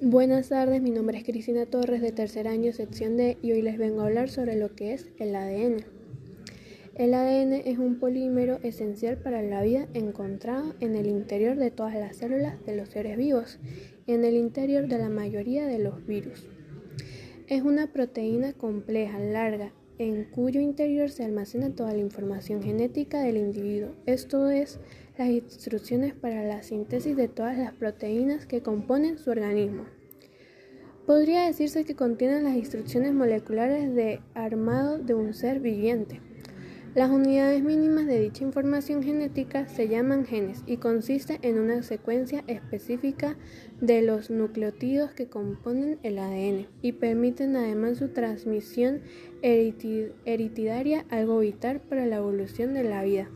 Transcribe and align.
Buenas 0.00 0.50
tardes, 0.50 0.80
mi 0.80 0.92
nombre 0.92 1.18
es 1.18 1.24
Cristina 1.24 1.66
Torres 1.66 2.00
de 2.00 2.12
tercer 2.12 2.46
año, 2.46 2.72
sección 2.72 3.16
D, 3.16 3.36
y 3.42 3.50
hoy 3.50 3.62
les 3.62 3.78
vengo 3.78 4.02
a 4.02 4.06
hablar 4.06 4.30
sobre 4.30 4.54
lo 4.54 4.72
que 4.76 4.92
es 4.92 5.08
el 5.18 5.34
ADN. 5.34 5.84
El 6.94 7.14
ADN 7.14 7.54
es 7.54 7.78
un 7.78 7.98
polímero 7.98 8.60
esencial 8.62 9.18
para 9.18 9.42
la 9.42 9.60
vida 9.60 9.88
encontrado 9.94 10.76
en 10.78 10.94
el 10.94 11.08
interior 11.08 11.56
de 11.56 11.72
todas 11.72 11.96
las 11.96 12.16
células 12.16 12.64
de 12.64 12.76
los 12.76 12.90
seres 12.90 13.16
vivos 13.16 13.58
y 14.06 14.12
en 14.12 14.24
el 14.24 14.36
interior 14.36 14.86
de 14.86 14.98
la 14.98 15.08
mayoría 15.08 15.66
de 15.66 15.80
los 15.80 16.06
virus. 16.06 16.46
Es 17.48 17.62
una 17.62 17.92
proteína 17.92 18.52
compleja, 18.52 19.18
larga, 19.18 19.72
en 19.98 20.24
cuyo 20.24 20.60
interior 20.60 21.10
se 21.10 21.24
almacena 21.24 21.74
toda 21.74 21.92
la 21.92 21.98
información 21.98 22.62
genética 22.62 23.20
del 23.20 23.36
individuo. 23.36 23.90
Esto 24.06 24.48
es, 24.48 24.78
las 25.18 25.28
instrucciones 25.28 26.14
para 26.14 26.44
la 26.44 26.62
síntesis 26.62 27.16
de 27.16 27.28
todas 27.28 27.58
las 27.58 27.72
proteínas 27.72 28.46
que 28.46 28.62
componen 28.62 29.18
su 29.18 29.30
organismo. 29.30 29.84
Podría 31.06 31.46
decirse 31.46 31.84
que 31.84 31.96
contienen 31.96 32.44
las 32.44 32.54
instrucciones 32.54 33.12
moleculares 33.12 33.94
de 33.94 34.20
armado 34.34 34.98
de 34.98 35.14
un 35.14 35.34
ser 35.34 35.58
viviente. 35.58 36.20
Las 36.98 37.10
unidades 37.10 37.62
mínimas 37.62 38.06
de 38.06 38.18
dicha 38.18 38.42
información 38.42 39.04
genética 39.04 39.68
se 39.68 39.86
llaman 39.86 40.26
genes 40.26 40.64
y 40.66 40.78
consiste 40.78 41.38
en 41.42 41.60
una 41.60 41.84
secuencia 41.84 42.42
específica 42.48 43.36
de 43.80 44.02
los 44.02 44.30
nucleótidos 44.30 45.12
que 45.12 45.28
componen 45.28 46.00
el 46.02 46.18
ADN 46.18 46.66
y 46.82 46.90
permiten 46.90 47.54
además 47.54 47.98
su 47.98 48.08
transmisión 48.08 49.02
hereditaria, 49.42 51.04
algo 51.08 51.38
vital 51.38 51.78
para 51.78 52.04
la 52.04 52.16
evolución 52.16 52.74
de 52.74 52.82
la 52.82 53.04
vida. 53.04 53.28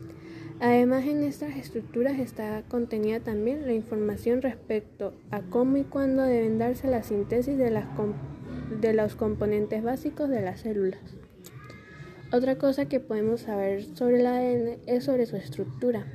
Además, 0.59 1.05
en 1.05 1.23
estas 1.23 1.55
estructuras 1.55 2.19
está 2.19 2.63
contenida 2.67 3.21
también 3.21 3.65
la 3.65 3.71
información 3.71 4.41
respecto 4.41 5.13
a 5.31 5.39
cómo 5.41 5.77
y 5.77 5.83
cuándo 5.83 6.23
deben 6.23 6.57
darse 6.57 6.89
la 6.89 7.01
síntesis 7.01 7.57
de, 7.57 7.71
los 8.93 9.15
componentes 9.15 9.81
básicos 9.83 10.27
de 10.27 10.41
las 10.41 10.59
células. 10.59 10.99
Otra 12.33 12.57
cosa 12.57 12.85
que 12.85 12.99
podemos 12.99 13.41
saber 13.41 13.85
sobre 13.95 14.21
el 14.21 14.25
ADN 14.25 14.79
es 14.87 15.03
sobre 15.03 15.27
su 15.27 15.35
estructura. 15.35 16.07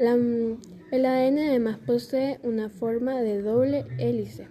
el 0.00 1.06
ADN 1.06 1.38
además 1.38 1.78
posee 1.86 2.40
una 2.42 2.70
forma 2.70 3.22
de 3.22 3.40
doble 3.40 3.84
hélice 3.98 4.48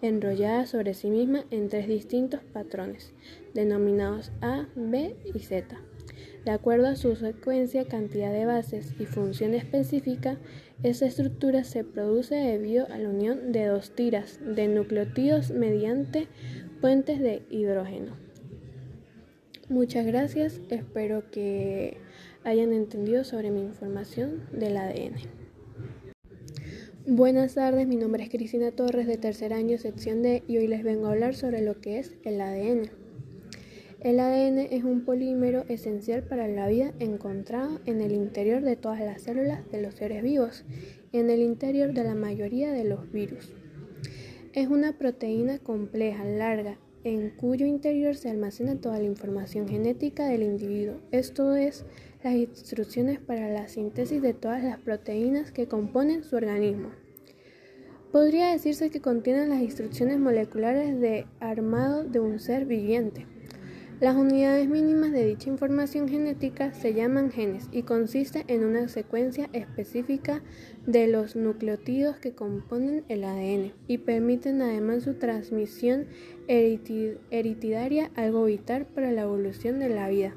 enrollada 0.00 0.64
sobre 0.64 0.94
sí 0.94 1.10
misma 1.10 1.44
en 1.50 1.68
tres 1.68 1.88
distintos 1.88 2.40
patrones, 2.54 3.12
denominados 3.52 4.32
A, 4.40 4.66
B 4.74 5.14
y 5.34 5.40
Z. 5.40 5.78
De 6.42 6.52
acuerdo 6.52 6.86
a 6.86 6.96
su 6.96 7.14
secuencia, 7.14 7.86
cantidad 7.86 8.32
de 8.32 8.46
bases 8.46 8.94
y 8.98 9.04
función 9.04 9.52
específica, 9.52 10.38
esta 10.82 11.04
estructura 11.04 11.64
se 11.64 11.84
produce 11.84 12.34
debido 12.34 12.86
a 12.86 12.96
la 12.96 13.10
unión 13.10 13.52
de 13.52 13.66
dos 13.66 13.94
tiras 13.94 14.40
de 14.40 14.68
nucleótidos 14.68 15.50
mediante 15.50 16.28
puentes 16.80 17.20
de 17.20 17.42
hidrógeno. 17.50 18.27
Muchas 19.70 20.06
gracias, 20.06 20.62
espero 20.70 21.30
que 21.30 21.98
hayan 22.42 22.72
entendido 22.72 23.22
sobre 23.22 23.50
mi 23.50 23.60
información 23.60 24.46
del 24.50 24.78
ADN. 24.78 25.16
Buenas 27.06 27.54
tardes, 27.54 27.86
mi 27.86 27.96
nombre 27.96 28.22
es 28.22 28.30
Cristina 28.30 28.70
Torres 28.70 29.06
de 29.06 29.18
tercer 29.18 29.52
año, 29.52 29.76
sección 29.76 30.22
D, 30.22 30.42
y 30.48 30.56
hoy 30.56 30.68
les 30.68 30.82
vengo 30.82 31.06
a 31.06 31.10
hablar 31.10 31.34
sobre 31.34 31.60
lo 31.60 31.82
que 31.82 31.98
es 31.98 32.14
el 32.24 32.40
ADN. 32.40 32.88
El 34.00 34.20
ADN 34.20 34.58
es 34.70 34.84
un 34.84 35.04
polímero 35.04 35.66
esencial 35.68 36.22
para 36.22 36.48
la 36.48 36.66
vida 36.68 36.94
encontrado 36.98 37.78
en 37.84 38.00
el 38.00 38.12
interior 38.12 38.62
de 38.62 38.76
todas 38.76 39.00
las 39.00 39.20
células 39.20 39.70
de 39.70 39.82
los 39.82 39.96
seres 39.96 40.22
vivos 40.22 40.64
y 41.12 41.18
en 41.18 41.28
el 41.28 41.42
interior 41.42 41.92
de 41.92 42.04
la 42.04 42.14
mayoría 42.14 42.72
de 42.72 42.84
los 42.84 43.12
virus. 43.12 43.52
Es 44.54 44.68
una 44.68 44.96
proteína 44.96 45.58
compleja, 45.58 46.24
larga, 46.24 46.78
en 47.08 47.30
cuyo 47.30 47.66
interior 47.66 48.14
se 48.16 48.30
almacena 48.30 48.80
toda 48.80 48.98
la 48.98 49.04
información 49.04 49.68
genética 49.68 50.26
del 50.26 50.42
individuo. 50.42 50.96
Esto 51.10 51.54
es, 51.54 51.84
las 52.22 52.34
instrucciones 52.34 53.18
para 53.18 53.48
la 53.48 53.68
síntesis 53.68 54.20
de 54.22 54.34
todas 54.34 54.62
las 54.62 54.78
proteínas 54.78 55.50
que 55.52 55.66
componen 55.66 56.24
su 56.24 56.36
organismo. 56.36 56.90
Podría 58.12 58.50
decirse 58.50 58.90
que 58.90 59.00
contienen 59.00 59.50
las 59.50 59.60
instrucciones 59.60 60.18
moleculares 60.18 60.98
de 61.00 61.26
armado 61.40 62.04
de 62.04 62.20
un 62.20 62.38
ser 62.38 62.64
viviente. 62.64 63.26
Las 64.00 64.14
unidades 64.14 64.68
mínimas 64.68 65.10
de 65.10 65.26
dicha 65.26 65.50
información 65.50 66.08
genética 66.08 66.72
se 66.72 66.94
llaman 66.94 67.32
genes 67.32 67.68
y 67.72 67.82
consiste 67.82 68.44
en 68.46 68.64
una 68.64 68.86
secuencia 68.86 69.50
específica 69.52 70.40
de 70.86 71.08
los 71.08 71.34
nucleótidos 71.34 72.16
que 72.16 72.32
componen 72.32 73.02
el 73.08 73.24
ADN 73.24 73.72
y 73.88 73.98
permiten 73.98 74.62
además 74.62 75.02
su 75.02 75.14
transmisión 75.14 76.06
hereditaria, 76.46 78.12
algo 78.14 78.44
vital 78.44 78.86
para 78.86 79.10
la 79.10 79.22
evolución 79.22 79.80
de 79.80 79.88
la 79.88 80.08
vida. 80.08 80.32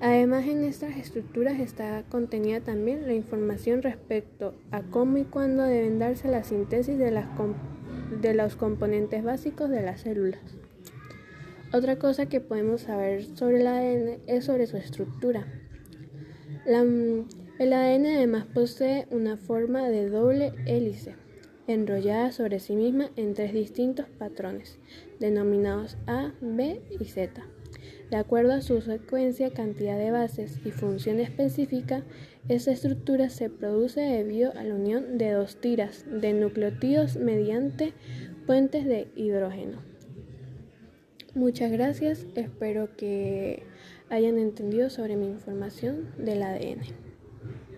Además, 0.00 0.48
en 0.48 0.64
estas 0.64 0.96
estructuras 0.96 1.60
está 1.60 2.02
contenida 2.08 2.62
también 2.62 3.06
la 3.06 3.14
información 3.14 3.80
respecto 3.80 4.54
a 4.72 4.82
cómo 4.82 5.18
y 5.18 5.24
cuándo 5.24 5.62
deben 5.62 6.00
darse 6.00 6.26
la 6.26 6.42
síntesis 6.42 6.98
de, 6.98 7.16
de 8.20 8.34
los 8.34 8.56
componentes 8.56 9.22
básicos 9.22 9.70
de 9.70 9.82
las 9.82 10.00
células. 10.00 10.40
Otra 11.70 11.98
cosa 11.98 12.26
que 12.26 12.40
podemos 12.40 12.82
saber 12.82 13.24
sobre 13.36 13.60
el 13.60 13.66
ADN 13.66 14.20
es 14.26 14.46
sobre 14.46 14.66
su 14.66 14.78
estructura. 14.78 15.46
el 16.66 17.72
ADN 17.72 18.06
además 18.06 18.46
posee 18.46 19.06
una 19.10 19.36
forma 19.36 19.88
de 19.88 20.08
doble 20.08 20.54
hélice 20.64 21.14
enrollada 21.66 22.32
sobre 22.32 22.58
sí 22.58 22.74
misma 22.74 23.10
en 23.16 23.34
tres 23.34 23.52
distintos 23.52 24.06
patrones, 24.18 24.78
denominados 25.20 25.98
A, 26.06 26.32
B 26.40 26.80
y 26.98 27.04
Z. 27.04 27.42
De 28.10 28.16
acuerdo 28.16 28.54
a 28.54 28.62
su 28.62 28.80
secuencia, 28.80 29.52
cantidad 29.52 29.98
de 29.98 30.10
bases 30.10 30.58
y 30.64 30.70
función 30.70 31.20
específica, 31.20 32.02
esta 32.48 32.72
estructura 32.72 33.28
se 33.28 33.50
produce 33.50 34.00
debido 34.00 34.52
a 34.56 34.64
la 34.64 34.74
unión 34.74 35.18
de 35.18 35.32
dos 35.32 35.60
tiras 35.60 36.06
de 36.10 36.32
nucleótidos 36.32 37.16
mediante 37.16 37.92
puentes 38.46 38.86
de 38.86 39.08
hidrógeno. 39.14 39.97
Muchas 41.34 41.70
gracias, 41.70 42.26
espero 42.34 42.96
que 42.96 43.62
hayan 44.08 44.38
entendido 44.38 44.88
sobre 44.88 45.16
mi 45.16 45.26
información 45.26 46.08
del 46.16 46.42
ADN. 46.42 47.07